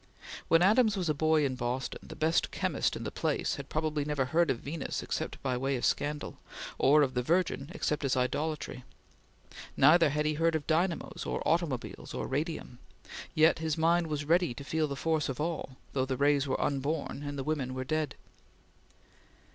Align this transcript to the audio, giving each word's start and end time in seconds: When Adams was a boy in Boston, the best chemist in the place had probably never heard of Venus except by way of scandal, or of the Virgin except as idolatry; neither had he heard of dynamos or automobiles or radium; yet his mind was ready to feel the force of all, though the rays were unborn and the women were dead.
When 0.47 0.63
Adams 0.63 0.97
was 0.97 1.09
a 1.09 1.13
boy 1.13 1.45
in 1.45 1.53
Boston, 1.53 1.99
the 2.01 2.15
best 2.15 2.49
chemist 2.49 2.95
in 2.95 3.03
the 3.03 3.11
place 3.11 3.53
had 3.57 3.69
probably 3.69 4.03
never 4.03 4.25
heard 4.25 4.49
of 4.49 4.57
Venus 4.61 5.03
except 5.03 5.39
by 5.43 5.55
way 5.55 5.75
of 5.75 5.85
scandal, 5.85 6.39
or 6.79 7.03
of 7.03 7.13
the 7.13 7.21
Virgin 7.21 7.69
except 7.71 8.03
as 8.03 8.17
idolatry; 8.17 8.83
neither 9.77 10.09
had 10.09 10.25
he 10.25 10.33
heard 10.33 10.55
of 10.55 10.65
dynamos 10.65 11.25
or 11.27 11.47
automobiles 11.47 12.15
or 12.15 12.25
radium; 12.25 12.79
yet 13.35 13.59
his 13.59 13.77
mind 13.77 14.07
was 14.07 14.25
ready 14.25 14.55
to 14.55 14.63
feel 14.63 14.87
the 14.87 14.95
force 14.95 15.29
of 15.29 15.39
all, 15.39 15.77
though 15.93 16.05
the 16.05 16.17
rays 16.17 16.47
were 16.47 16.59
unborn 16.59 17.21
and 17.21 17.37
the 17.37 17.43
women 17.43 17.75
were 17.75 17.83
dead. 17.85 18.15